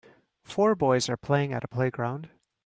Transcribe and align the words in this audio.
Four 0.43 0.73
boys 0.73 1.09
are 1.09 1.15
playing 1.15 1.53
at 1.53 1.63
a 1.63 1.67
playground 1.67 2.31